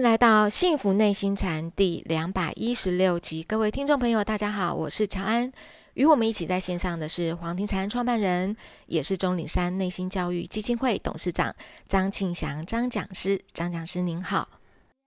[0.00, 5.52] 迎来到《幸福内心禅》第两百一十六集，各位听众朋友，大家好，我是乔安。
[5.92, 11.54] 与我们一起在线上的是黄庭禅创办人，也是钟岭山内心教育基金会董事长
[11.86, 13.38] 张庆祥张讲师。
[13.52, 14.48] 张讲师您好，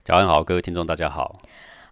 [0.05, 1.39] 乔安好，各位听众大家好。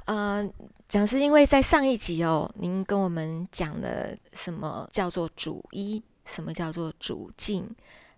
[0.05, 0.53] 嗯，
[0.87, 7.67] 讲师，因为在上一集哦，您跟我们讲了什么叫做主一，什么叫做主静，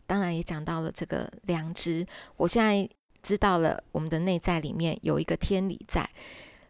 [0.06, 2.06] 当然也讲到了这个良知。
[2.36, 2.90] 我现在。
[3.24, 6.08] 知道了，我们的内在里面有一个天理在。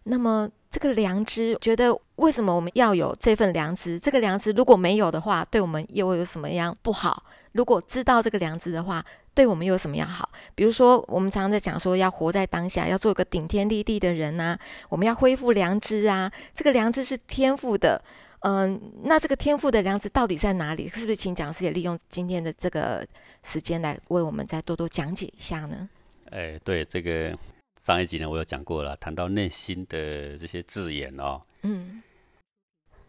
[0.04, 4.00] 那么，这个良知，觉得为什么我们要有这份良知？
[4.00, 7.24] 这个良知如果没有的话，对我们又有什么样不好？
[7.54, 10.30] 如果知道这个良知的话，对我们又有什么样好？
[10.56, 14.58] 比如说，我们常常在讲说，要活在当下，要做一个顶天立地的人呐。
[14.90, 16.30] 我们要恢复良知啊。
[16.54, 18.04] 这个良知是天赋的，
[18.42, 20.90] 嗯，那这个天赋的良知到底在哪里？
[20.90, 23.08] 是不是请讲师也利用今天的这个
[23.42, 25.88] 时间来为我们再多多讲解一下呢？
[26.34, 27.38] 哎，对这个
[27.80, 32.02] 上一集呢，我有讲过了，谈到内心的这些字眼哦，嗯，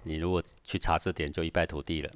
[0.02, 2.10] 你如果去查字典，就一败涂地了，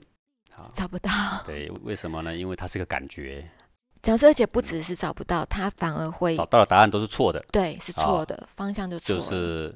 [0.55, 1.11] 好，找不到。
[1.47, 2.37] 对，为什么呢？
[2.37, 3.42] 因为它是个感觉。
[4.03, 7.43] 讲师姐不只是找不到，他反而会找到的答案都是错的。
[7.50, 9.20] 对，是错的，方向就错了。
[9.20, 9.75] 就是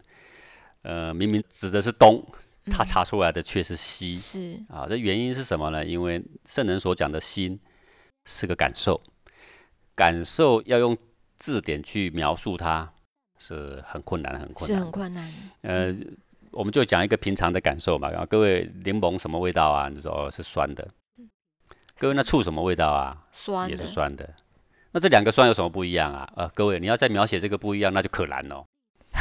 [0.82, 2.22] 呃，明明指的是东，
[2.66, 4.14] 他查出来的却是西。
[4.14, 5.82] 是啊，这原因是什么呢？
[5.82, 7.58] 因为圣人所讲的心
[8.26, 9.00] 是个感受，
[9.94, 10.94] 感受要用。
[11.42, 12.88] 字典去描述它
[13.36, 15.32] 是很困难，很困难，是很困难。
[15.62, 15.92] 呃，
[16.52, 18.08] 我们就讲一个平常的感受嘛。
[18.08, 19.88] 然后各位，柠檬什么味道啊？
[19.88, 20.86] 你说是酸的。
[21.98, 23.26] 各位，那醋什么味道啊？
[23.32, 24.32] 酸，也是酸的。
[24.92, 26.32] 那这两个酸有什么不一样啊？
[26.36, 28.64] 呃，各位，你要再描写这个不一样，那就可难了。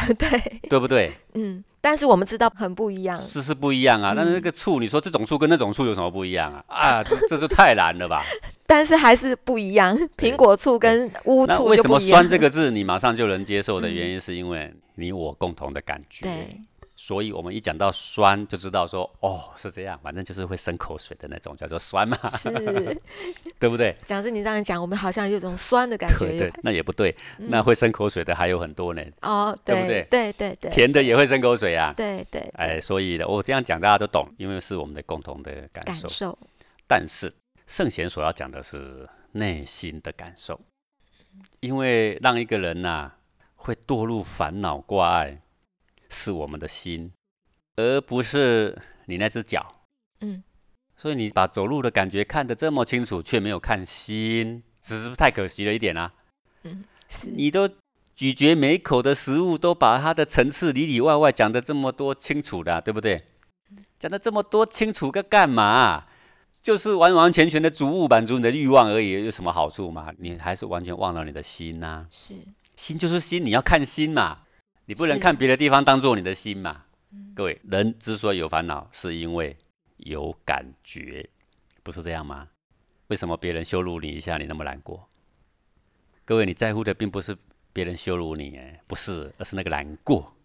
[0.18, 1.12] 对，对不对？
[1.34, 1.64] 嗯。
[1.84, 4.14] 但是我们知道很不一样，是是不一样啊。
[4.16, 6.64] 但是那个醋，你说这种醋跟那种醋有什么不一样啊？
[6.68, 8.22] 啊，这这就太难了吧？
[8.68, 16.26] 但是还是不一样，苹果醋跟乌醋为什么“酸”这个字你马上就能接受的原因，是因为你我共同的感觉。
[16.26, 16.62] 对。
[17.04, 22.52] 所以，我们一讲到酸，就知道说，哦，是这样，反正就是会生口水的那种，叫做酸嘛，是，
[23.58, 23.98] 对不对？
[24.06, 26.28] 讲是你这样讲，我们好像有种酸的感觉。
[26.28, 29.02] 对对，那也不对，那会生口水的还有很多呢。
[29.24, 30.06] 哦，对不对？
[30.12, 31.92] 对对对，甜的也会生口水啊。
[31.98, 32.40] 对对。
[32.54, 36.08] 哎，所以我这样讲大家都懂，因为是我们的共同的感受。
[36.08, 36.38] 感受。
[36.88, 37.34] 但是
[37.66, 40.62] 圣贤所要讲的是内心的感受，
[41.62, 43.12] 因为让一个人呐
[43.56, 45.42] 会堕入烦恼挂碍。
[46.12, 47.12] 是我们的心，
[47.78, 49.72] 而不是你那只脚。
[50.20, 50.44] 嗯，
[50.96, 56.14] 所以你把走路的感觉看得这么清楚，却没有看心，只是太可惜了一点啊。
[56.64, 57.68] 嗯，是你都
[58.14, 63.24] 咀嚼每一口的食物，都把它的层次里里外外讲得这么多清楚的，对不对？
[63.98, 66.06] 讲得这么多清楚个干嘛？
[66.62, 70.12] 就是完完全全的逐物满足你的欲望而已，有什么好处嘛？
[70.20, 72.06] 你还是完全忘了你的心呐。
[72.12, 72.36] 是，
[72.76, 74.42] 心就是心，你要看心嘛。
[74.92, 76.84] 你不能看别的地方当做你的心嘛？
[77.34, 79.56] 各位，人之所以有烦恼，是因为
[79.96, 81.30] 有感觉，
[81.82, 82.50] 不是这样吗？
[83.08, 85.08] 为什么别人羞辱你一下，你那么难过？
[86.26, 87.38] 各位，你在乎的并不是
[87.72, 90.36] 别人羞辱你，哎，不是，而是那个难过。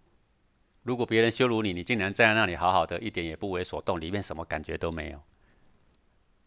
[0.84, 5.20] 如果别人羞辱你，你竟然站在那里好好的，一点也不为所动，里面什么感觉都没有，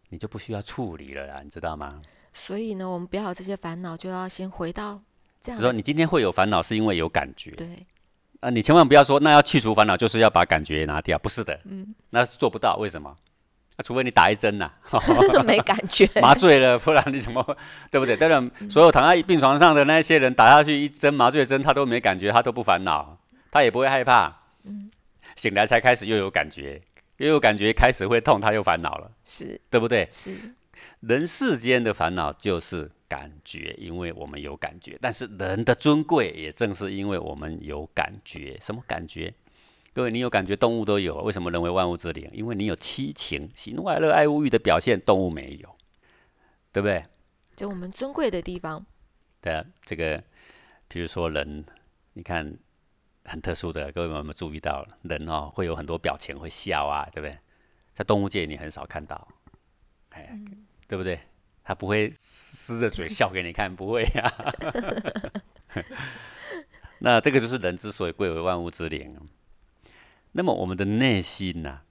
[0.08, 2.02] 你就不需要处理了啦，你知道吗？
[2.32, 5.02] 所以呢，我们不要这些烦恼，就要先回到。
[5.42, 7.52] 只说你今天会有烦恼，是因为有感觉。
[7.52, 7.68] 对，
[8.42, 11.60] 啊，你千万不要说那要去除烦恼，就是要把感觉拿掉，不是的。
[11.66, 13.16] 嗯，那做不到，为什么？
[13.78, 14.70] 那除非你打一针呐，
[15.48, 17.42] 没感觉， 麻醉了，不然你怎么
[17.90, 18.18] 对不对？
[18.18, 23.18] 当然，所有躺在病床上的那些人，打下去一针麻醉针，他都没感觉，他都不烦恼，
[23.50, 24.36] 他也不会害怕。
[24.66, 24.92] 嗯，
[25.38, 26.82] 醒来才开始又有感觉，
[27.16, 30.06] 又有感觉开始会痛，他又烦恼了，是对不对？
[30.12, 30.36] 是，
[31.00, 32.92] 人世间的烦恼就是。
[33.10, 38.58] 感觉，因为我们有感觉，但是人的尊贵也正是因为我们有感觉。
[38.62, 39.34] 什么感觉？
[39.92, 41.20] 各位，你有感觉，动物都有。
[41.24, 42.30] 为什么人为万物之灵？
[42.32, 45.76] 因为你有七情，喜怒哀乐爱物欲的表现，动物没有，
[46.72, 47.04] 对不对？
[47.56, 48.86] 就我们尊贵的地方。
[49.42, 50.24] 对啊，这个，
[50.88, 51.66] 比如说人，
[52.14, 52.56] 你看
[53.26, 57.38] 很特殊的，各位有没有注意到，人哦会有很多表情，会笑啊，对不对？
[57.92, 59.28] 在动物界你很少看到，
[60.12, 60.40] 哎，
[60.88, 61.20] 对不对？
[61.70, 64.34] 他不会撕着嘴笑给你看，不会呀。
[66.98, 69.16] 那这个就是人之所以贵为万物之灵。
[70.32, 71.82] 那么我们的内心呢？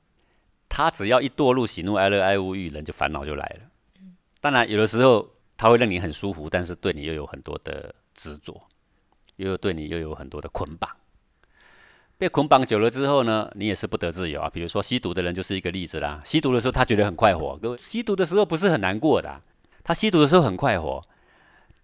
[0.68, 3.70] 他只要一堕入喜怒哀乐、爱物欲，人就烦恼就来了。
[4.40, 8.60] 当然，有的时候他会让你很舒服，但是对你又有很多的执着，
[9.36, 10.90] 又对你又有很多的捆绑。
[12.16, 14.50] 被捆绑久了之后呢，你也是不得自由啊。
[14.50, 16.20] 比如说吸毒的人就是一个例子啦。
[16.24, 19.40] 吸毒的时候他觉得很快活，各位，吸毒的时候不是很难过的。
[19.88, 21.02] 他吸毒的时候很快活，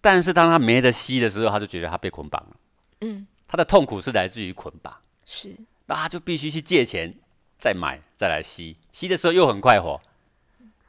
[0.02, 2.56] 但是当他没得吸的时候，他就觉得他被捆绑了。
[3.00, 5.56] 嗯，他的痛苦是来自于捆绑，是，
[5.86, 7.14] 那他就必须去借钱
[7.58, 9.98] 再买再来吸，吸的时候又很快活，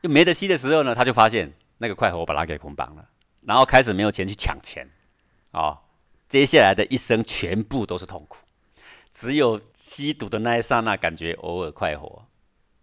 [0.01, 3.07] 又没得吸的时候呢，他就发现那个快活把他给捆绑了，
[3.43, 4.85] 然后开始没有钱去抢钱，
[5.51, 5.77] 哦，
[6.27, 8.39] 接下来的一生全部都是痛苦，
[9.13, 12.25] 只有吸毒的那一刹那感觉偶尔快活，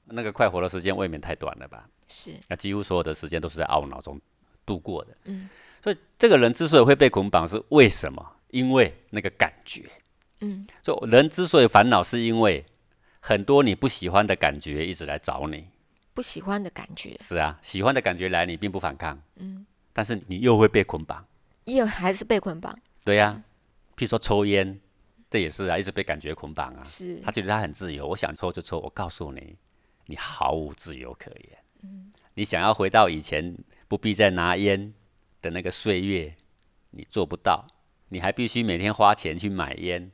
[0.06, 1.86] 那个快活的时间未免太短了吧？
[2.12, 4.20] 是，那几乎所有的时间都是在懊恼中
[4.66, 5.16] 度过的。
[5.24, 5.48] 嗯，
[5.82, 8.36] 所以这个人之所以会被捆绑，是为什么？
[8.50, 9.88] 因为那个感觉。
[10.40, 12.64] 嗯，所以人之所以烦恼，是因为
[13.20, 15.66] 很多你不喜欢的感觉一直来找你。
[16.14, 21.24] 不喜欢的感觉，是啊，喜欢的感觉来，你并不反抗，嗯，但是你又会被捆绑。
[21.64, 23.42] 又还是被捆绑，对呀、
[23.96, 24.78] 譬如说抽烟，
[25.30, 26.82] 这也是啊，一直被感觉捆绑啊。
[26.84, 28.80] 是他，觉得他很自由，我想抽就抽。
[28.80, 29.56] 我告诉你，
[30.06, 31.58] 你毫无自由可言。
[32.34, 33.56] 你想要回到以前
[33.88, 34.92] 不必再拿烟
[35.40, 36.34] 的那个岁月，
[36.90, 37.66] 你做不到。
[38.08, 40.10] 你还必须每天花钱去买烟，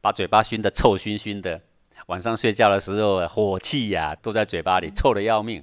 [0.00, 1.60] 把嘴巴熏得臭熏熏的。
[2.06, 5.62] 晚上睡觉的时候，火气呀、都在嘴巴里，臭得要命，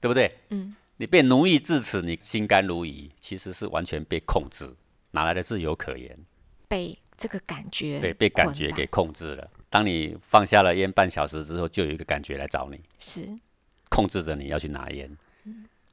[0.00, 0.30] 对不对？
[0.50, 4.72] 嗯，你被奴役至此，你心甘如饴，其实是完全被控制，
[5.10, 6.16] 哪来的自由可言？
[6.68, 9.50] 被这个感觉，对，被感觉给控制了。
[9.68, 13.36] 当你放下了烟半小时之后，就有一个感觉来找你，是，
[13.96, 15.10] 控制着你要去拿烟。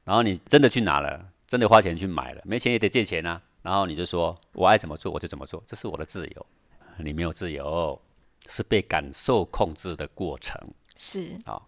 [0.04, 3.40] 然后你真的去拿了，真的花钱去买了，没钱也得借钱啊。
[3.62, 6.46] 然后你就说我爱怎么做我就怎么做，这是我的自由。
[6.98, 7.98] 你没有自由，
[8.50, 10.60] 是被感受控制的过程。
[10.94, 11.62] 是啊，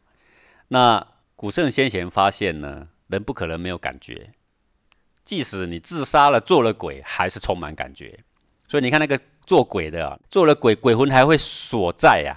[0.68, 4.26] 那古圣先贤发现呢，人不可能没有感觉，
[5.24, 8.20] 即使你自杀了做了鬼，还是充满感觉。
[8.68, 12.36] 所以你看那个做鬼的、啊，做了鬼，鬼魂还会所在呀、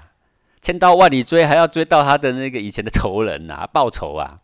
[0.62, 4.42] 千刀万里追，还要追到他的那个以前的仇人啊，报仇啊。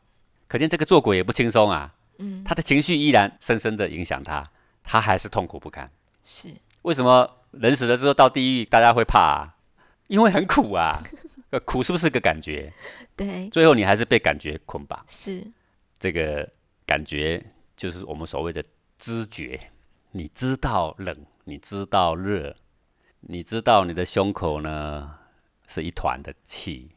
[0.47, 4.43] 可见这个做鬼也不轻松啊，嗯，他的情绪依然深深的影响他，
[4.83, 5.89] 他还是痛苦不堪。
[6.23, 6.53] 是，
[6.83, 9.55] 为什么人死了之后到地狱大家会怕、啊？
[10.07, 11.01] 因为很苦啊，
[11.49, 12.71] 呃 苦是不是个感觉？
[13.15, 15.03] 对，最后你还是被感觉捆绑。
[15.07, 15.45] 是，
[15.97, 16.47] 这个
[16.85, 17.43] 感觉
[17.75, 18.63] 就是我们所谓的
[18.97, 19.59] 知觉。
[20.11, 22.55] 你知道冷，你知道热，
[23.21, 25.15] 你知道你的胸口呢
[25.67, 26.89] 是一团的气，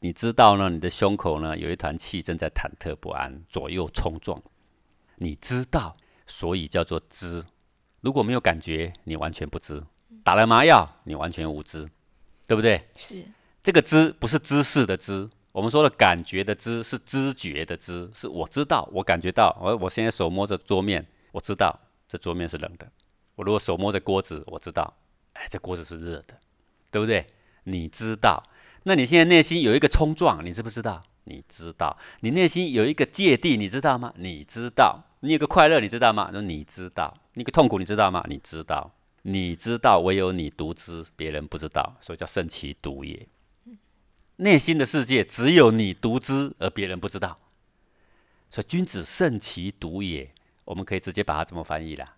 [0.00, 4.40] 你知道呢你的胸口呢有一团气正在忐忑不安，左右冲撞。
[5.16, 7.44] 你知道，所以叫做知。
[8.00, 9.80] 如果没有感觉，你完全不知；
[10.22, 11.88] 打了麻药，你完全无知，
[12.46, 12.80] 对不对？
[12.94, 13.24] 是，
[13.62, 21.76] 这个知不是知识的知，我们说的感觉的知是知觉的知，是我知道，我感觉到，我我现在手摸着桌面，我知道
[22.06, 22.86] 这桌面是冷的。
[23.34, 24.94] 我如果手摸着锅子，我知道，
[25.32, 26.38] 哎，这锅子是热的，
[26.90, 27.26] 对不对？
[27.66, 28.42] 你知道，
[28.84, 31.02] 那你现在内心有一个冲撞，你知不知道？
[31.24, 34.12] 你知道，你内心有一个芥蒂，你知道吗？
[34.16, 36.30] 你知道，你有个快乐，你知道吗？
[36.30, 38.24] 说你知道，你个痛苦，你知道吗？
[38.28, 38.92] 你知道，
[39.22, 43.26] 你知道，唯有你独知，别人不知道，所以叫圣其独也。
[44.36, 47.38] 内心的世界只有你独知，而别人不知道。
[48.48, 50.30] 所以君子慎其独也，
[50.64, 52.16] 我们可以直接把它这么翻译啦：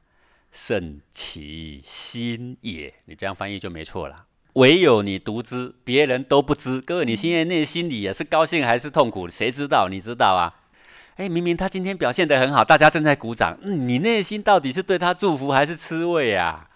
[0.52, 2.92] 慎其心也。
[3.06, 4.26] 你这样翻译就没错了。
[4.58, 6.80] 唯有你独知，别人都不知。
[6.80, 9.28] 各位，你现在内心里也是高兴还是痛苦？
[9.28, 9.88] 谁知道？
[9.88, 10.66] 你知道啊？
[11.14, 16.68] 哎，明明他今天表现得很好，大家正在鼓掌，嗯，你内心到底是对他祝福还是吃味啊？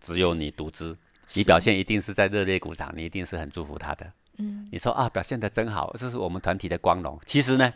[0.00, 0.96] 只有你独知。
[1.34, 4.12] 你表现一定是在热烈鼓掌，你一定是很祝福他的。
[4.38, 7.18] 嗯，你说啊，表现得真好，这是我们团体的光荣。
[7.24, 7.72] 其实呢，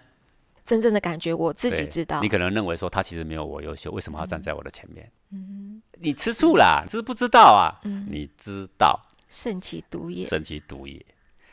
[0.65, 5.09] 真正的感觉我自己知道你，可能认为说他其实没有我优秀，为什么要站在我的前面？
[5.31, 7.79] 嗯，你吃醋啦，知不知道啊？
[7.85, 11.05] 嗯你知道，慎其独也，慎其独也，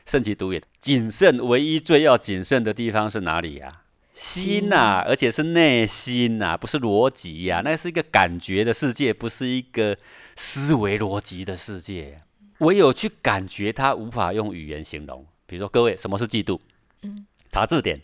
[0.05, 0.61] 慎其独也。
[0.79, 9.97] 谨慎，唯一最要谨慎的地方是哪里呀、心呐、而且是内心呐、不是逻辑呀、那是一个感觉的世界，不是一个
[10.35, 12.21] 思维逻辑的世界。
[12.59, 15.25] 唯有去感觉它，无法用语言形容。
[15.45, 16.59] 比如说，各位，什么是嫉妒？
[17.01, 17.99] 嗯，查字典，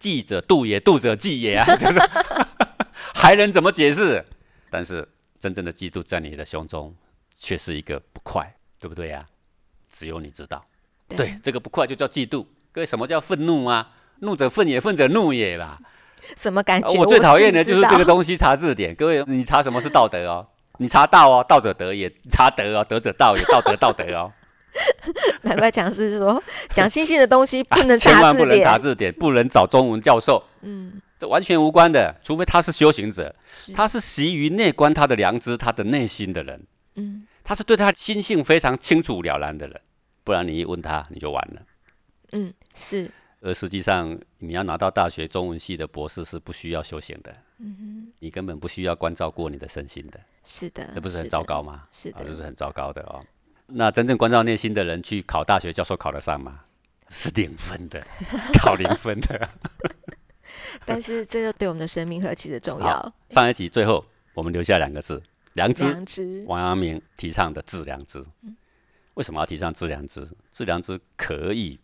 [0.00, 1.98] 嫉者妒也，妒者嫉也啊，就 是
[3.14, 4.24] 还能怎么解释？
[4.70, 5.06] 但是
[5.40, 6.94] 真正的嫉妒在你的胸中，
[7.36, 9.26] 却是一个不快，对不对呀、
[9.90, 10.62] 只有你知道。
[11.08, 12.44] 对，这个不快就叫嫉妒。
[12.72, 13.90] 各位，什么叫愤怒啊？
[14.20, 15.78] 怒者愤也，愤者怒也啦。
[16.36, 16.88] 什么感觉？
[16.88, 18.04] 啊我最讨厌的就是这个西。
[18.04, 18.94] 东西，查字典。
[18.94, 20.46] 各位，你查什么是道德哦？
[20.78, 24.32] 你查道哦，道者德也；查德哦，德者道也，道德道德哦。
[25.42, 28.78] 难怪讲师说讲星星的东西不能 啊千查字万不能查。
[28.78, 32.14] 字典，不能找中文教授，嗯，这完全无关的。
[32.22, 36.62] 除非他是修行者，是，他是习于内观他的良知、他的内心的人，
[36.94, 39.80] 嗯他是对他心性非常清楚了然的人。
[40.22, 41.62] 不然你一问他，你就完了。
[42.32, 47.34] 嗯是，而实际上，你要拿到大学中文系的博士是不需要修行的。
[47.56, 51.88] 嗯你根本不需要关照过你的身心的，是的，那不是很糟糕吗？
[51.90, 53.24] 是的，这是很糟糕的哦。
[53.64, 56.60] 那真正关照内心的人去考大学教授考得上吗？
[57.08, 58.06] 是零分的，
[58.60, 59.48] 考零分的。
[60.84, 63.10] 但是这个对我们的生命何其的重要。
[63.30, 65.22] 上一集最后我们留下两个字：
[65.58, 65.84] 良知。
[65.84, 66.44] 良知。
[66.46, 68.24] 王阳明提倡的致良知。
[69.14, 70.28] 为什么要提倡致良知？
[70.52, 71.80] 致良知可以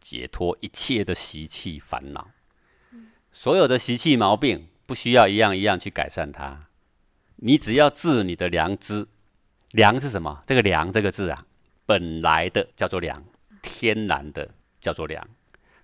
[0.00, 2.30] 解脱一切的习气烦恼。
[3.30, 6.68] 所有的习气毛病不需要一样一样去改善它，
[7.36, 9.06] 你只要治你的良知。
[9.72, 10.42] 良是什么？
[10.46, 11.44] 这个良这个字啊，
[11.86, 13.22] 本来的叫做良，
[13.62, 14.50] 天然的
[14.80, 15.22] 叫做良，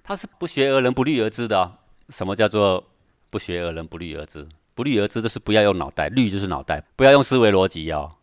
[0.03, 1.79] 它是不学而人不虑而知的哦。
[2.09, 2.89] 什么叫做
[3.29, 4.49] 不学而人不虑而知？
[4.77, 8.19] 不虑而知就是不要用脑袋，虑就是脑袋，不要用思维逻辑哦，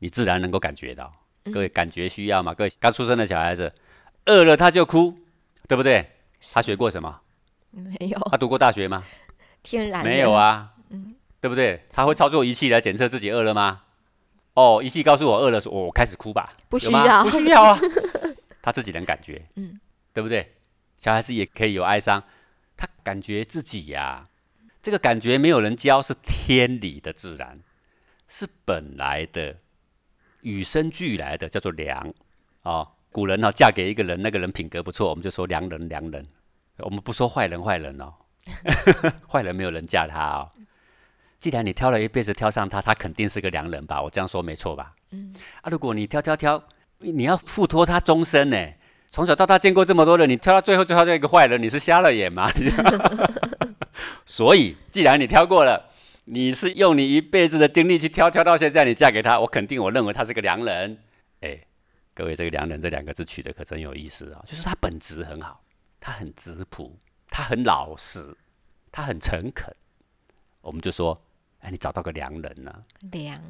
[0.00, 1.10] 你自然能够感觉到。
[1.50, 2.52] 各位感觉需要嘛？
[2.52, 3.72] 各位刚出生的小孩子，
[4.26, 5.16] 饿了他就哭，
[5.66, 6.06] 对不对？
[6.52, 7.20] 他学过什么？
[7.70, 8.18] 没有。
[8.30, 9.04] 他读过大学吗？
[9.62, 10.74] 天然没有啊。
[10.90, 11.82] 嗯，对不对？
[11.90, 13.82] 他会操作仪器来检测自己饿了吗？
[14.52, 16.52] 哦，仪器告诉我饿了，说我开始哭吧。
[16.68, 17.80] 不需要，不需要啊。
[18.60, 19.80] 他自己能感觉，嗯，
[20.12, 20.52] 对不对？
[20.98, 22.22] 小孩子也可以有哀伤，
[22.76, 24.26] 他感觉自己呀，
[24.86, 27.58] 这个感觉没有人教，是天理的自然，
[28.28, 29.56] 是本来的，
[30.42, 32.14] 与生俱来的，叫做良。
[32.62, 36.24] 哦，古人呢，嫁给一个人，那个人品格不错，我们就说良人，良人。
[36.78, 38.14] 我们不说坏人，坏人哦，
[39.28, 40.52] 坏人没有人嫁他哦。
[41.40, 44.00] 既然你挑了一辈子挑上他，他肯定是个良人吧？
[44.00, 44.94] 我这样说没错吧？
[45.10, 45.34] 嗯。
[45.62, 46.62] 啊，如果你挑挑挑，
[46.98, 48.68] 你要付托他终身呢？
[49.08, 52.48] 从小到大见过这么多人，你挑到最后最后这一个坏人，你是瞎了眼吗？
[54.26, 55.90] 所以，既然你挑过了，
[56.24, 61.02] 你是用你一辈子的精力去挑，挑到现在你嫁给他，我肯定我认为他是个良人。
[61.40, 61.60] 哎，
[62.14, 64.42] 各位，这个良人这两个字取得可真有意思啊！
[64.46, 65.62] 就是他本质很好，
[66.00, 66.98] 他很质朴，
[67.30, 68.36] 他很老实，
[68.90, 69.74] 他很诚恳。
[70.60, 71.22] 我们就说。
[71.60, 73.40] 哎，你找到个良人了，良，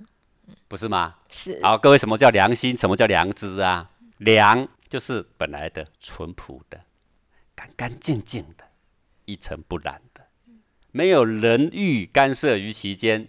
[0.68, 1.16] 不是吗？
[1.28, 1.60] 是。
[1.62, 2.74] 好，各位，什么叫良心？
[2.74, 3.90] 什么叫良知啊？
[4.18, 6.80] 良就是本来的淳朴的、
[7.54, 8.64] 干干净净的、
[9.26, 10.15] 一尘不染的，
[10.96, 13.28] 没有人欲干涉于其间，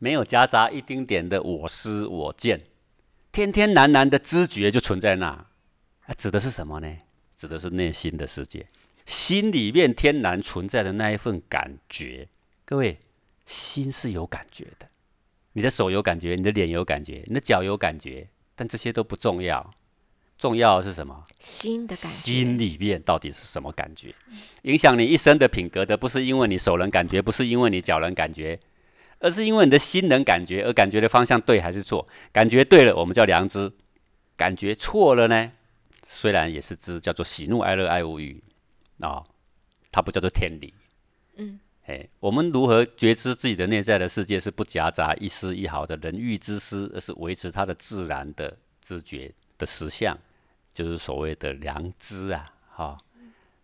[0.00, 2.62] 没有夹杂一丁点的我思我见，
[3.30, 5.26] 天天然然的知觉就存在那。
[5.28, 5.46] 啊，
[6.16, 6.92] 指的是什么呢？
[7.36, 8.66] 指的是内心的世界，
[9.06, 12.26] 心里面天然存在的那一份感觉。
[12.64, 12.98] 各位。
[13.46, 14.86] 心是有感觉的，
[15.54, 19.72] 你的手有感觉，你的脸有感觉，你的脚有感觉，但这些都不重要，
[20.38, 21.24] 重要的是什么？
[21.38, 22.08] 心的感觉。
[22.08, 24.14] 心里面到底是什么感觉？
[24.62, 28.58] 影响你一生的品格的，不是因为你手能感觉，不是因为你脚能感觉，
[29.18, 32.06] 而是因为你的心能感觉，而感觉的方向对还是错？
[32.32, 33.68] 感觉对了，我们叫良知；
[34.36, 35.50] 感觉错了呢，
[36.06, 38.42] 虽然也是知，叫做喜怒哀乐爱无语
[39.00, 39.24] 啊，
[39.90, 40.72] 它不叫做天理。
[41.36, 41.58] 嗯。
[41.86, 50.14] 哎，我们如何觉知自己的内在的世界是不夹杂一丝一毫的人欲之私，而是维持它的自然的知觉的实相，
[50.72, 52.52] 就是所谓的良知啊！
[52.70, 52.98] 哈，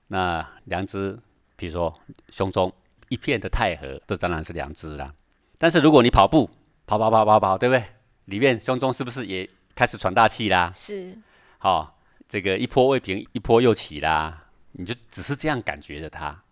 [0.08, 1.18] 那良知，
[1.56, 1.92] 比如说
[2.30, 2.72] 胸中
[3.08, 5.12] 一片的太和，这当然是良知啦。
[5.58, 6.50] 但是如果你跑步，
[6.86, 7.84] 跑跑跑跑跑，对不对？
[8.26, 10.72] 里面胸中是不是也开始喘大气啦？
[10.74, 11.16] 是。
[11.58, 16.42] 好，这个一波未平，一波又起啦，你就只是这样感觉着它。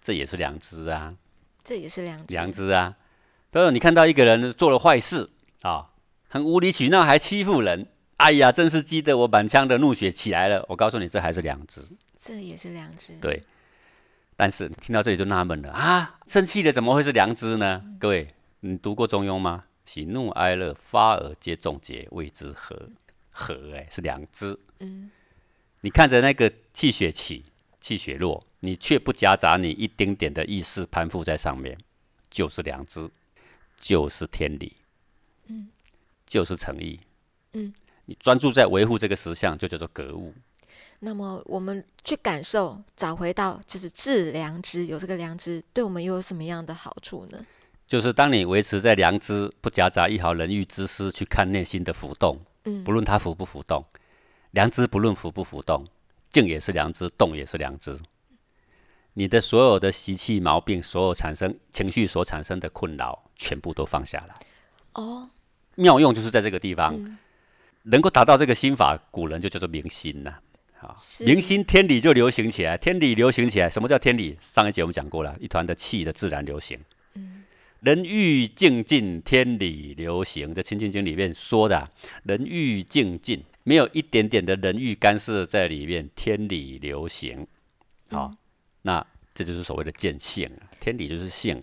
[0.00, 1.14] 这也是良知啊，
[1.62, 2.24] 这也是良知。
[2.32, 2.96] 良知啊，
[3.50, 5.90] 比如你看到一个人做了坏事啊，
[6.28, 7.86] 很无理取闹还欺负人，
[8.22, 10.64] 哎呀，真是激得我满腔的怒血起来了。
[10.68, 11.82] 我告诉你，这还是良知。
[12.16, 13.14] 这也是良知。
[13.20, 13.42] 对，
[14.36, 17.82] 但是听到这里就纳闷了啊，生气了怎么会是良知呢？
[17.98, 19.64] 各位，你读过《中庸》吗？
[19.84, 22.90] 喜怒哀乐发而皆众结，谓之和。
[23.32, 24.56] 和哎，是良知。
[24.78, 25.10] 嗯，
[25.80, 27.46] 你看着那个气血起，
[27.80, 28.46] 气血落。
[28.60, 31.76] 你却不夹杂你一丁点的意识攀附在上面，
[32.30, 33.10] 就是良知，
[33.76, 34.76] 就是天理，
[35.48, 35.68] 嗯，
[36.24, 37.00] 就是诚意，
[37.54, 37.74] 嗯，
[38.12, 40.34] 你专注在维护这个实相，就叫做格物。
[40.98, 47.38] 那么我们去感受，找回到就是致良知，有这个良知，对我们又有什么样的好处呢？
[47.86, 53.82] 就是当你维持在良知，不夹杂一毫人欲之私去看内心的浮动，嗯，不论它浮不浮动，
[54.50, 55.86] 良知不论浮不浮动，
[56.28, 57.98] 静也是良知，动也是良知。
[59.14, 64.34] 你的所有的习气毛病，所有产生情绪所产生的困扰，全部都放下来。
[64.92, 65.30] 哦，
[65.76, 67.18] 妙用就是在这个地方，
[67.84, 70.34] 能够达到这个心法，古人就叫做明心呐。
[70.78, 73.70] 好，明心天理就流行起来，天理流行起来。
[73.70, 74.36] 什么叫天理？
[74.40, 76.78] 上一节我们讲过了，一团的气的自然流行。
[77.14, 77.44] 嗯，
[77.80, 80.52] 人欲静尽，天理流行。
[80.52, 81.88] 在《清净经》里面说的，
[82.24, 87.46] 人欲静尽，没有一点点的人欲干涉在里面，天理流行。
[88.10, 88.30] 好。
[88.84, 91.62] 那这就是所谓的见性啊，天理就是性。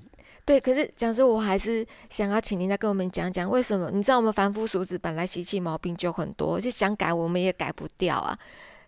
[0.50, 3.92] 对，可是讲师，我还是想要请您再跟我们讲讲，为什么？
[3.92, 8.36] 你知道我们凡夫俗子本来习气毛病就很多，就想改我们也改不掉啊。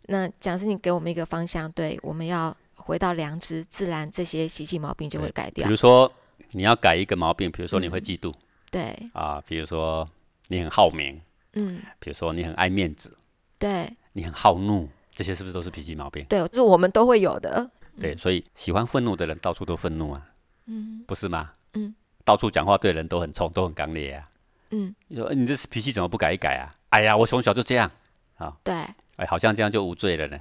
[0.07, 5.63] 那讲师，你给我们一个方向，对，我们要回到良知，自然这些习气毛病就会改掉。
[5.63, 6.11] 比如说
[6.53, 8.33] 你要改一个毛病，比如说你会嗯嫉妒、
[8.71, 10.09] 对，啊，比如说
[10.47, 11.21] 你很好名，
[11.53, 13.15] 嗯，比如说你很爱面子，
[13.59, 16.25] 对你很好怒，这些是不是都是脾气毛病？
[16.27, 17.69] 对，就是我们都会有的。
[17.99, 20.25] 对，所以喜欢愤怒的人到处都愤怒啊，
[20.71, 21.51] 嗯不是吗？
[21.73, 24.27] 嗯，到处讲话对人都很冲，都很刚烈啊。
[24.69, 26.71] 嗯，你说、欸你这脾气怎么不改一改啊？
[26.89, 27.91] 哎呀，我从小就这样，
[28.37, 28.73] 啊对，
[29.17, 30.39] 哎，好像这样就无罪了呢，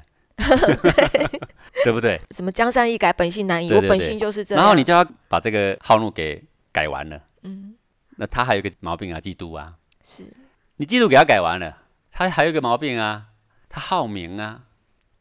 [1.85, 2.21] 对 不对？
[2.31, 4.63] 什么江山易改，本性难移，我本性就是这样。
[4.63, 7.75] 然后你叫他把这个好怒给改完了，嗯，
[8.17, 9.75] 那他还有一个毛病啊，嫉妒啊。
[10.05, 10.25] 是，
[10.77, 11.77] 你嫉妒给他改完了，
[12.13, 13.27] 他还有一个毛病啊，
[13.69, 14.63] 他好名啊。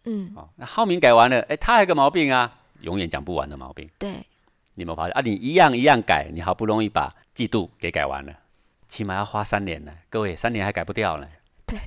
[0.05, 3.89] 嗯，哦，那好名改完了，哎，他还有一个毛病啊，永远讲不完的毛病。
[3.99, 4.25] 对，
[4.79, 5.19] 你有没有发现啊？
[5.19, 8.33] 你一样一样改，你好不容易把嫉妒给改完了，
[8.87, 9.91] 起码要花三年呢。
[10.09, 11.27] 各位，三年还改不掉呢，
[11.65, 11.77] 对，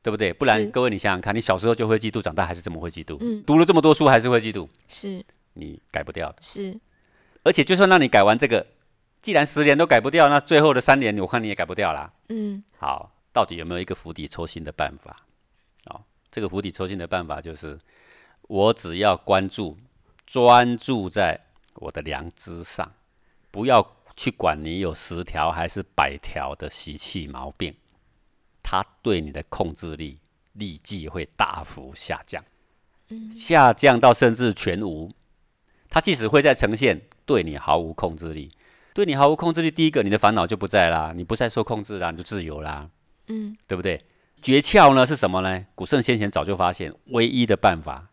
[0.00, 0.32] 对不对？
[0.32, 5.24] 不然各位你想想看，你小时候就会嫉妒，长大还是这么会嫉妒，嗯，读了这么多书还是会嫉妒，是
[5.54, 6.36] 你改不掉的。
[6.40, 6.78] 是，
[7.42, 8.64] 而且就算让你改完这个，
[9.20, 12.12] 既然十年都改不掉，那最后的三年我看你也改不掉啦。
[12.28, 15.16] 嗯好，到底有没有一个釜底抽薪的办法？
[15.86, 16.00] 哦，
[16.30, 17.76] 这个釜底抽薪的办法就是，
[18.42, 19.76] 我只要关注、
[20.24, 21.40] 专注在
[21.74, 22.92] 我的良知上，
[23.50, 27.74] 不要去管你有十条还是百条的习气毛病，
[28.62, 30.18] 它对你的控制力
[30.52, 32.44] 立即会大幅下降，
[33.30, 35.10] 下降到甚至全无。
[35.88, 38.50] 它即使会在呈现，对你毫无控制力。
[38.94, 42.88] 对你毫无控制力，第一个，你的烦恼就不在啦，你不再受控制啦，你就自由啦，
[43.28, 43.98] 嗯对不对？
[44.42, 45.66] 诀窍呢是什么呢？
[45.74, 48.10] 古圣先贤早就发现，唯一的办法，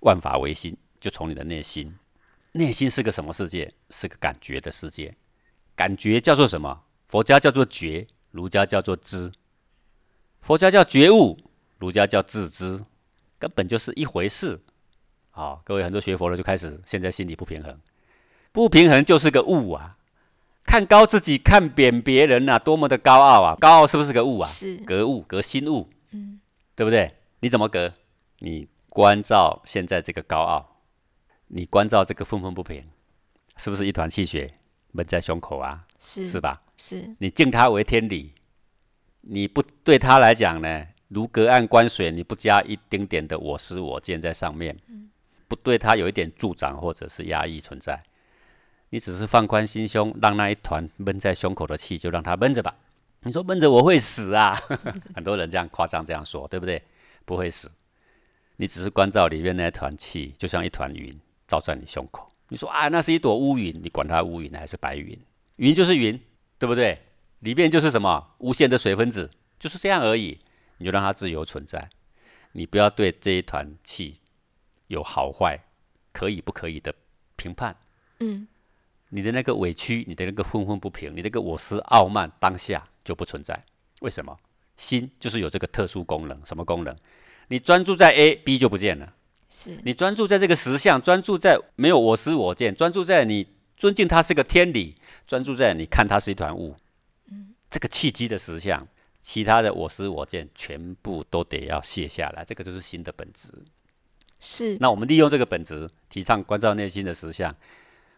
[0.00, 1.96] 万法唯心，就从你的内心。
[2.56, 3.72] 内心是个什么世界？
[3.90, 5.14] 是个感觉的世界。
[5.74, 6.82] 感觉叫做什么？
[7.08, 9.30] 佛家叫做觉，儒家叫做知。
[10.40, 11.38] 佛家叫觉悟，
[11.78, 12.84] 儒家叫自知，
[13.38, 14.60] 根本就是一回事。
[15.30, 17.78] 好，各位很多学佛的就开始现在心里不平衡，
[18.52, 19.98] 不平衡就是个悟啊。
[20.64, 23.56] 看高自己，看扁别人呐、多么的高傲啊！
[23.60, 24.48] 高傲是不是个悟啊？
[24.48, 26.40] 是，格物，格心物，嗯
[26.74, 27.14] 对不对？
[27.40, 27.94] 你怎么格？
[28.40, 30.75] 你关照现在这个高傲，
[31.48, 32.84] 你关照这个愤愤不平，
[33.56, 34.52] 是不是一团气血
[34.92, 35.86] 闷在胸口啊？
[35.98, 36.62] 是是吧？
[36.76, 38.34] 是，你敬他为天理，
[39.20, 44.76] 你不对他来讲呢，如隔岸观水，你不加一丁点的我思我见在上面，
[45.48, 48.02] 不对他有一点助长或者是压抑存在，
[48.90, 52.74] 你只是放宽心胸，让那一团闷在胸口的气就让它闷着吧。
[53.22, 54.54] 你说闷着我会死啊？
[55.14, 56.82] 很多人这样夸张这样说，对不对？
[57.24, 57.70] 不会死，
[58.56, 62.28] 你只是关照里面那一团气，就像一团云罩在你胸口。
[62.48, 65.18] 你说啊，那是一朵乌云，你管它乌云还是白云，
[65.56, 66.20] 云就是云，
[66.58, 67.02] 对不对？
[67.40, 70.38] 里面就是什么无限的水分子，就是这样而已。
[70.78, 71.88] 你就让它自由存在，
[72.52, 74.20] 你不要对这一团气
[74.88, 75.58] 有好坏、
[76.12, 76.94] 可以不可以的
[77.36, 77.74] 评判。
[78.20, 78.46] 嗯
[79.08, 83.64] 你的那个委屈，你的那个愤愤不平，你那个我思傲慢，当下就不存在。
[84.00, 84.36] 为什么？
[84.76, 86.94] 心就是有这个特殊功能，什么功能？
[87.48, 89.14] 你专注在 A，B 就不见了。
[89.48, 94.94] 是，你专注在这个实相，专注在没有我思我见，专注在你尊敬它是个天理，
[95.26, 96.74] 专注在你看它是一团雾，
[97.70, 98.86] 这个契机的实相，
[99.20, 103.52] 其他的我思我见全部都得要卸下来，这个就是心的本质。
[104.38, 107.54] 是，那我们利用这个本质，提倡关照内心的实相，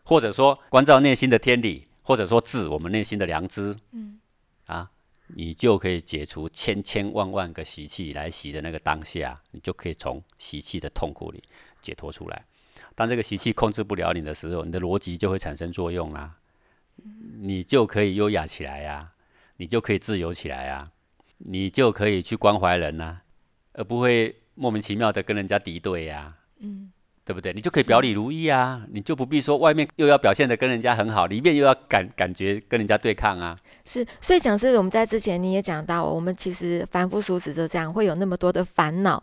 [0.04, 4.18] 或者说关照内心的天理，或者说治我们内心的良知，嗯，
[4.66, 4.90] 啊，
[5.28, 11.42] 你就可以解除千千万万个习气来袭的那个当下，你就可以从习气的痛苦里
[11.80, 12.44] 解脱出来。
[12.94, 16.36] 当这个习气控制不了你的时候，你的逻辑就会产生作用啦、
[17.40, 19.12] 你就可以优雅起来呀、
[19.56, 20.90] 你就可以自由起来呀、
[21.38, 23.20] 你就可以去关怀人呐、
[23.72, 26.90] 而不会莫名其妙的跟人家敌对呀、嗯。
[27.28, 27.52] 对不对？
[27.52, 33.54] 你就可以表里如一啊，你就不必说外面又要表现的跟人家很好，里面又要感感觉跟人家对抗啊。
[33.84, 39.22] 是，所以讲是，我们在之前你也讲到，我们其实凡夫俗子就这样，会有那么多的烦恼，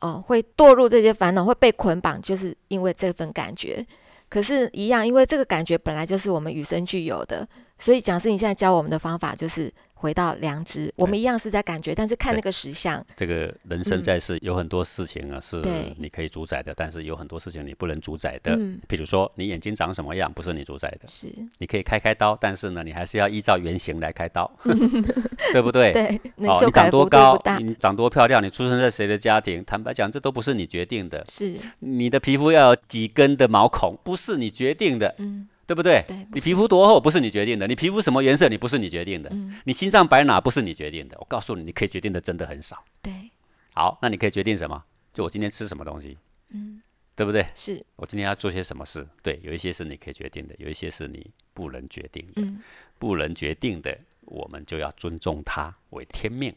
[0.00, 3.86] 哦、会堕入这些烦恼，会被捆绑，就是因为这份感觉。
[4.28, 7.48] 可是，一样，因为这个感觉本来就是我们与生俱有的，
[7.78, 15.62] 所以讲师你现在教我们的方法就是回到良知，我们一样是在感觉，但是看那个实相，这个人生嗯在世有很多事情啊是
[15.98, 18.56] 你可以主宰的，但是有很多事情你不能主宰的。
[18.56, 24.50] 嗯，比如说你眼睛长什么样不是你主宰的，是你可以开开刀，但是呢你还是要依照原型来开刀，
[25.52, 25.92] 对不对？
[25.92, 29.62] 对，能哦，你长多高，，你长多漂亮，你出生在谁的家庭？
[29.64, 31.22] 坦白讲，这都不是你决定的。
[31.28, 36.02] 是，你的皮肤要有几根的毛孔，不是你决定的，嗯，对不对？
[36.08, 41.16] 对你皮肤多厚不是你决定的，你皮肤什么颜色你不是你决定的，嗯，你心脏摆哪不是你决定的。
[41.20, 42.84] 我告诉你，你可以决定的真的很少。
[43.00, 43.30] 对，
[43.72, 44.82] 好，那你可以决定什么？
[45.12, 46.82] 就我今天吃什么东西，嗯，
[47.14, 47.46] 对不对？
[47.54, 49.06] 是，我今天要做些什么事？
[49.22, 52.42] 对，有一些是你可以决定的，有一些是你不能决定的。
[52.42, 52.60] 嗯，
[52.98, 56.52] 不能决定的，我们就要尊重它为天命，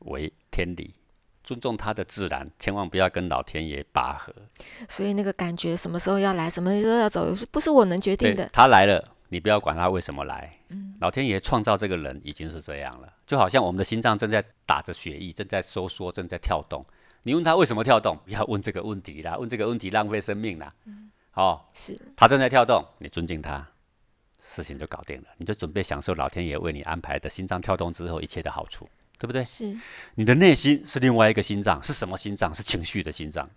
[0.00, 0.92] 为天理，
[1.52, 4.32] 尊重它的自然，千万不要跟老天爷拔河。
[4.88, 8.48] 所以那个感觉什么时候要来，什么时候要走，不是我能决定的。
[8.52, 10.56] 他来了，你不要管他为什么来。
[10.68, 16.82] 嗯老天爷创造这个人已经是这样了，就好像我们的心脏正在打着血液，正在收缩，正在跳动。
[17.24, 20.72] 你问他为什么跳动，不要问这个问题啦，问这个问题浪费生命啦。
[20.86, 23.66] 嗯哦，是，他正在跳动，你尊敬他，
[24.40, 28.88] 事情就搞定了，你就准备享受老天爷为你安排的心脏跳动之后一切的好处，
[29.22, 29.44] 对不对？
[29.44, 29.72] 是
[30.16, 32.52] 你的内心是另外一个心脏，是什么心脏？
[32.52, 33.48] 是情绪的心脏，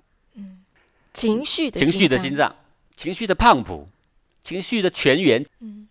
[1.11, 2.55] 情绪的情绪的心脏。
[2.95, 3.87] 情绪的胖谱，
[4.43, 5.43] 情绪的全员。
[5.59, 5.87] 嗯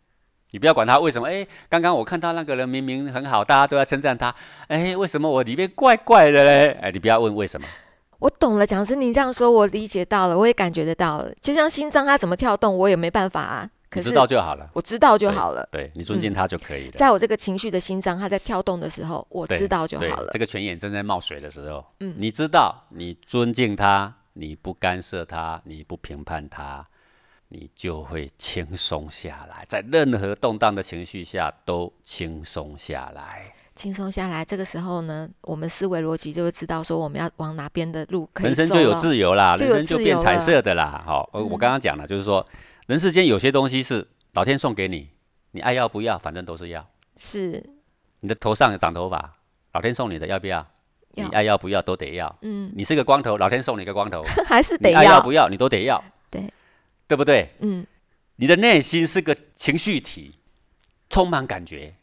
[0.53, 4.33] 你不要管他为什么，哎，刚刚我看到那个人明明很好，大家都在称赞他，
[4.69, 6.79] 哎，为什么我里面怪怪的嘞？
[6.81, 7.67] 哎，你不要问为什么，
[8.21, 11.35] 我懂了，讲师，你这样说，我理解到了，我也感觉得到了。
[11.43, 13.69] 就像心脏它怎么跳动，我也没办法啊。
[13.95, 15.69] 可是你知道就好了，我知道就好了。
[15.71, 16.93] 对你尊敬他就可以了。
[16.93, 20.39] 在我这个情绪的心脏，它在跳动的时候，我知道就好了这。
[20.39, 26.85] 个泉眼正在冒水的时候，嗯你知道，你尊敬他，你不干涉他，你不评判他，
[27.49, 33.53] 你就会轻松下来，在任何动荡的情绪下都轻松下来。
[33.77, 41.03] 轻松下来，这个时候呢，我们思维逻辑就会知道说我们要往哪边的路可以走人生就有自由啦，人生就变彩色的啦。
[41.05, 42.47] 好，我刚刚讲了，就是说，
[42.87, 45.09] 人世间有些东西是老天送给你，
[45.53, 46.87] 你爱要不要，反正都是要。
[47.17, 47.65] 是
[48.21, 49.39] 你的头上长头发，
[49.73, 50.67] 老天送你的，要不要？
[51.17, 52.39] 你要爱要不要都得要。
[52.43, 56.03] 嗯，你是个光头，老天送你个光头， 还是得要爱要不要，你都得要。
[56.31, 56.53] 对，
[57.07, 57.49] 对不对？
[57.61, 57.87] 嗯
[58.37, 60.35] 你的内心是个情绪体，
[61.09, 61.95] 充满感觉，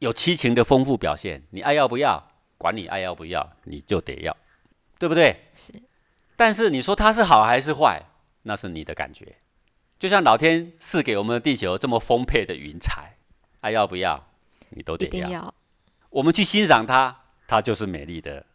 [0.00, 1.40] 有七情的丰富表现。
[1.50, 4.36] 你爱要不要，管你爱要不要，你就得要，
[4.98, 5.40] 对不对？
[5.52, 5.72] 是
[6.36, 8.02] 但是你说它是好还是坏，
[8.42, 9.36] 那是你的感觉。
[9.98, 13.16] 就像老天赐给我们的地球这么丰沛的云彩，
[13.60, 14.28] 爱要不要，
[14.70, 15.28] 你都得要。
[15.28, 15.54] 要
[16.10, 17.14] 我们去欣赏它，
[17.46, 18.46] 它就是美丽的。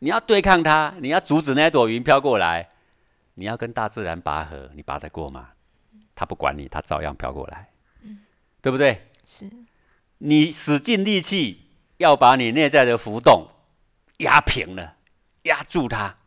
[0.00, 2.68] 你要对抗它，你要阻止那朵云飘过来，
[3.34, 5.50] 你要跟大自然拔河，你拔得过吗？
[6.14, 7.70] 它不管你，它照样飘过来，
[8.60, 8.98] 对不对？
[9.24, 9.50] 是
[10.18, 11.62] 你使尽力气
[11.96, 13.48] 要把你内在的浮动
[14.18, 14.96] 压平了，
[15.44, 16.18] 压住它，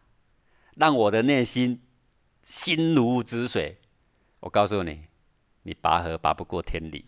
[0.75, 1.79] 让我的内心
[2.41, 3.77] 心如止水。
[4.43, 5.05] 我告诉你，
[5.61, 7.05] 你拔河拔不过天理，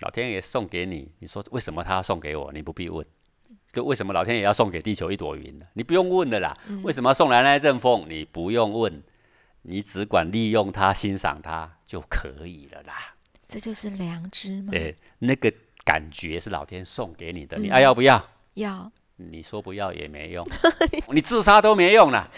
[0.00, 2.52] 老天爷送给你，你说为什么他要送给我？
[2.52, 3.06] 你不必问。
[3.72, 5.66] 就为什么老天爷要送给地球一朵云呢？
[5.74, 6.58] 你不用问的啦。
[6.82, 8.04] 为什么要送来那一阵风？
[8.08, 9.00] 你不用问，
[9.62, 13.14] 你只管利用它、欣赏它就可以了啦。
[13.46, 14.72] 这就是良知吗。
[14.72, 15.52] 对，那个
[15.84, 18.28] 感觉是老天送给你的，你嗯爱要不要？
[18.54, 20.44] 要你说不要也没用，
[21.14, 22.28] 你自杀都没用啦，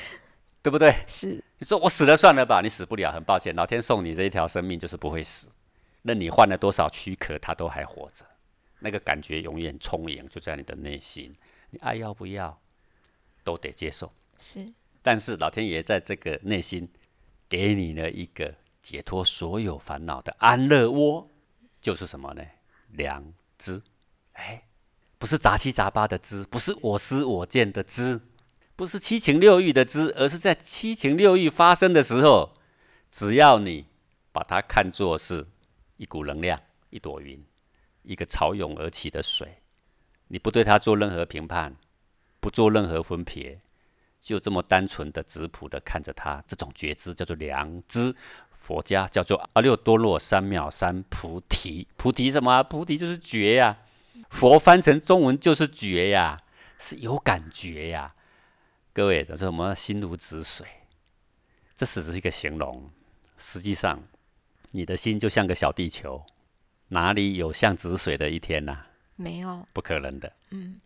[0.62, 0.94] 对不对？
[1.08, 5.48] 是你说我死了算了吧，你死不了，很抱歉，老天送你这一条生命就是不会死，
[6.02, 8.24] 那你换了多少躯壳，它都还活着，
[8.78, 11.34] 那个感觉永远充盈，就在你的内心，
[11.70, 12.56] 你爱要不要，
[13.42, 14.12] 都得接受。
[14.38, 14.72] 是
[15.02, 16.88] 但是老天爷在这个内心
[17.48, 21.28] 给你了一个解脱所有烦恼的安乐窝，
[21.80, 22.44] 就是什么呢？
[22.90, 23.24] 良
[23.58, 23.82] 知。
[24.34, 24.62] 哎，
[25.18, 28.20] 不是杂七杂八的知，不是我思我见的知，
[28.74, 32.54] 不是七情六欲的知，而是在七情六欲发生的时候，
[33.10, 33.86] 只要你
[34.32, 35.46] 把它看作是
[35.96, 37.44] 一股能量、一朵云、
[38.02, 39.58] 一个潮涌而起的水，
[40.28, 41.76] 你不对它做任何评判，
[42.40, 43.60] 不做任何分别，
[44.20, 48.14] 就这么单纯的、质朴的看着它，这种觉知叫做良知。
[48.50, 51.88] 佛家叫做阿耨多罗三藐三菩提。
[51.96, 52.62] 菩提什么？
[52.62, 53.76] 菩提就是觉呀、
[54.30, 56.40] 佛翻成中文就是觉呀、
[56.78, 58.14] 是有感觉呀、
[58.94, 60.66] 各位，这是我们心如止水，
[61.74, 62.90] 这只是一个形容。
[63.38, 63.98] 实际上，
[64.70, 66.22] 你的心就像个小地球，
[66.88, 68.84] 哪里有像止水的一天呐、
[69.16, 70.30] 没有不可能的。
[70.50, 70.78] 嗯，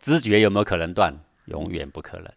[0.00, 1.14] 知觉有没有可能断？
[1.44, 2.32] 永远不可能。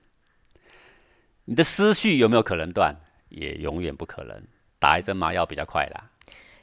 [1.45, 2.93] 你的思绪有没有可能断？
[3.29, 4.43] 也永远不可能。
[4.79, 6.11] 打一针麻药比较快啦，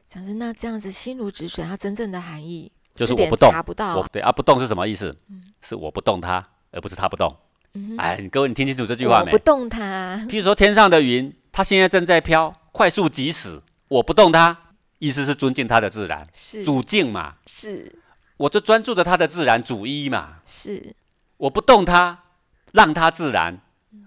[0.06, 3.96] 讲真那这样子心如止水，它真正的含义就是我不动查不到啊。
[3.96, 5.16] 我对啊，不动是什么意思？
[5.62, 7.34] 是我不动它，而不是它不动。
[7.74, 9.38] 嗯哎，各位，你听清楚这句话没我不？
[9.38, 14.56] 动它，譬如说天上的云，它现在正在飘，快速疾驶，我不动它，
[14.98, 17.98] 意思是尊敬它的自然，是主静嘛，是
[18.36, 20.94] 我就专注着它的自然，主一嘛，是
[21.38, 22.24] 我不动它，
[22.72, 23.58] 让它自然，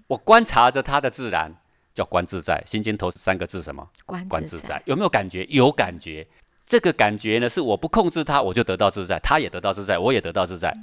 [0.07, 1.55] 我观察着它的自然，
[1.93, 2.63] 叫观自在。
[2.67, 3.87] 心经头三个字什么？
[4.05, 4.79] 观观自在。
[4.85, 5.43] 有没有感觉？
[5.49, 6.27] 有感觉。
[6.67, 10.75] 这个感觉呢，是我不控制它，我就得到自在，它也得到自在，我也得到自在。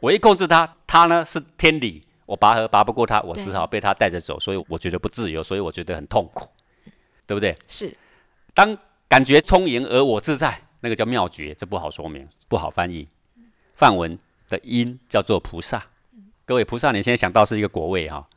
[0.00, 6.48] 我一控制它，它呢是天理，我拔河拔不过他，我只好被他带着走，所以我觉得不自由，所以我觉得很痛苦，
[7.26, 7.56] 对不对？
[7.68, 7.96] 是。
[8.54, 8.76] 当
[9.08, 13.08] 感觉充盈而我自在，那个叫妙觉，这不好说明，不好翻译。
[13.74, 15.82] 梵文的音叫做菩萨。
[16.44, 18.28] 各位菩萨，你现在想到是一个国位哈？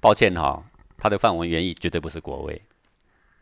[0.00, 0.64] 抱歉哈，
[0.96, 2.62] 它的梵文原意绝对不是国位，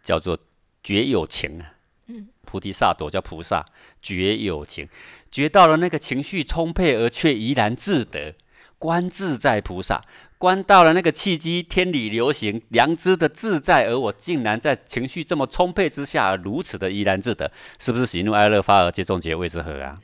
[0.02, 0.38] 叫做
[0.82, 1.72] 觉有情啊。
[2.06, 3.64] 嗯，菩提萨埵叫菩萨，
[4.00, 4.88] 觉有情，
[5.30, 8.34] 觉到了那个情绪充沛而却怡然自得，
[8.78, 10.02] 观自在菩萨，
[10.38, 19.94] 观到了那个契机，天理流行，良知的自在，而我竟然在情绪这么充沛之下，如此的怡然自得，是不是喜怒哀乐发而皆众结谓之和啊？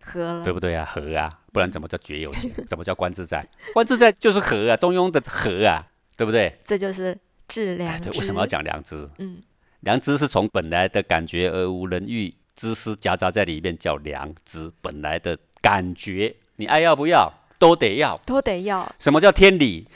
[0.00, 0.84] 和了，对不对啊？
[0.84, 2.52] 和啊，不然怎么叫觉有情？
[2.68, 3.46] 怎么叫观自在？
[3.72, 6.58] 观自在就是和啊，中庸的和啊，对不对？
[6.64, 7.16] 这就是
[7.48, 8.10] 致良知。
[8.10, 9.08] 为什么要讲良知？
[9.18, 9.42] 嗯。
[9.80, 14.72] 良知是从本来的感觉而无人欲知识夹杂在里面，叫良知。
[14.80, 18.94] 本来的感觉，你爱要不要，都得要，都得要。
[18.98, 19.86] 什么叫天理？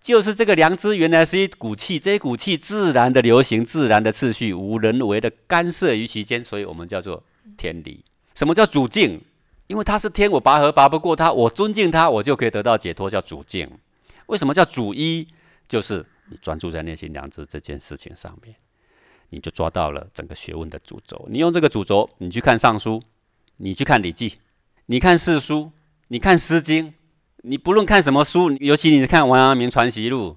[0.00, 7.22] 就是这个良知原来是一股气，这一股气自然的流行，自然的次序，无人为的干涉于其间，所以我们叫做
[7.56, 8.04] 天理。
[8.34, 9.20] 什么叫主境？
[9.66, 13.68] 因为它是天，我拔河拔不过它，我尊敬它，我就可以得到解脱，叫主境。
[14.26, 15.26] 为什么叫主一？
[15.68, 18.54] 就是你专注在内心良知这件事情上面。
[19.30, 21.26] 你就抓到了整个学问的主轴。
[21.28, 23.00] 你用这个主轴，你去看《尚书》，
[23.56, 24.30] 你去看《礼记》，
[24.86, 25.62] 你看《四书》，
[26.06, 26.86] 你看《诗经》，
[27.42, 30.36] 你不论看什么书，尤其你看《王阳明传习录》，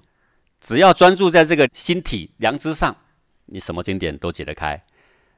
[0.60, 2.94] 只要专注在这个心体良知上，
[3.46, 4.80] 你什么经典都解得开。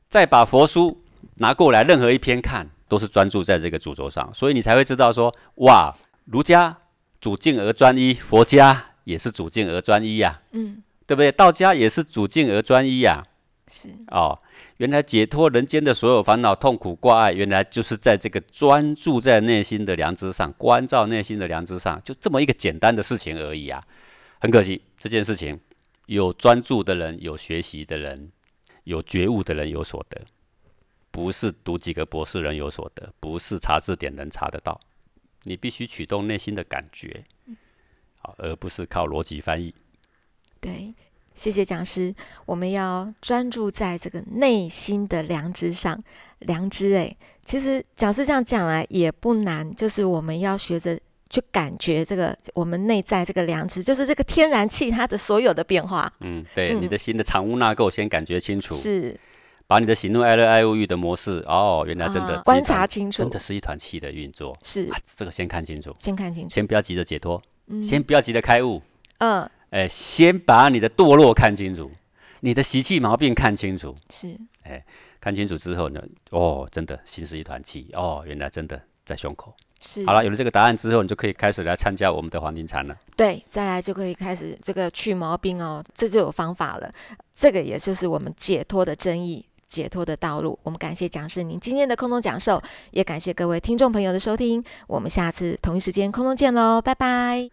[0.08, 1.02] 再把佛书
[1.36, 5.96] 拿过来，任何一篇看，都是专注在这个主轴上，所以你才会知道说：哇，
[6.26, 6.76] 儒家
[7.20, 10.42] 主静而专一，佛家也是主静而专一呀。
[10.50, 11.32] 嗯，对不对？
[11.32, 13.24] 道家也是主静而专一呀。
[13.68, 14.36] 是哦，
[14.78, 23.80] 原来解脱人间的所有烦恼、痛苦、挂碍，原来就是在这个专注在内心的良知上，关照内心的良知上，就这么一个简单的事情而已啊！
[24.40, 25.58] 很可惜，这件事情
[26.06, 28.32] 有专注的人、有学习的人、
[28.84, 30.20] 有觉悟的人有所得，
[31.12, 34.80] 不是读几个博士人有所得，不是查字典能查得到。
[35.44, 37.24] 你必须启动内心的感觉，
[38.18, 39.72] 好，而不是靠逻辑翻译。
[40.60, 40.92] 对。
[41.34, 42.14] 谢谢讲师，
[42.46, 46.02] 我们要专注在这个内心的良知上。
[46.40, 50.98] 良知，哎，其实讲师这样讲来也不难，就是我们要学着
[51.30, 56.12] 去感觉这个我们内在这个良知，就是这个天然气它的所有的变化。
[56.18, 59.16] 嗯，对，你的心的藏污纳垢先感觉清楚，是
[59.68, 64.58] 把你的喜怒哀乐爱恶欲的模式，哦，原来真的观察清楚，真的是一团气的运作。
[64.64, 67.40] 是这个先看清楚，先看清楚，先不要急着解脱，
[67.80, 68.82] 先不要急着开悟。
[69.18, 69.48] 嗯。
[69.72, 71.90] 哎，先把你的堕落看清楚，
[72.40, 73.94] 你的习气毛病看清楚。
[74.10, 74.84] 是，哎，
[75.18, 79.54] 看清楚之后呢，哦，真的心是一团气，哦，原来真的在胸口。
[79.80, 82.94] 是，好了，有了这个答案之后，你就可以开始来参加我们的黄金禅了。
[83.16, 86.92] 对，再来就可以开始这个去毛病哦，这就有方法了。
[87.34, 90.58] 这个也就是我们解脱的争议，解脱的道路。
[90.64, 94.62] 我们感谢讲师您今天的空中讲授，也感谢各位听众朋友的收听。
[94.86, 97.48] 我们下次同一时间空中见喽，拜拜。